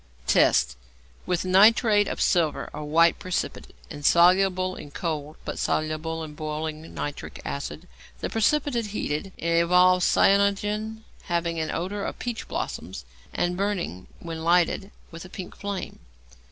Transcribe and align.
Tests. 0.25 0.75
With 1.27 1.45
nitrate 1.45 2.07
of 2.07 2.19
silver 2.19 2.71
a 2.73 2.83
white 2.83 3.19
precipitate, 3.19 3.75
insoluble 3.91 4.75
in 4.75 4.89
cold, 4.89 5.35
but 5.45 5.59
soluble 5.59 6.23
in 6.23 6.33
boiling, 6.33 6.91
nitric 6.91 7.39
acid. 7.45 7.87
The 8.19 8.27
precipitate 8.27 8.87
heated, 8.87 9.31
evolves 9.37 10.03
cyanogen, 10.07 11.03
having 11.25 11.59
an 11.59 11.69
odour 11.69 12.03
of 12.03 12.17
peach 12.17 12.47
blossoms, 12.47 13.05
and 13.31 13.55
burning, 13.55 14.07
when 14.19 14.43
lighted, 14.43 14.89
with 15.11 15.23
a 15.23 15.29
pink 15.29 15.55
flame. 15.55 15.99